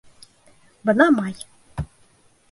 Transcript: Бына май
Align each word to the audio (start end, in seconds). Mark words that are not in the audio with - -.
Бына 0.89 1.07
май 1.17 1.35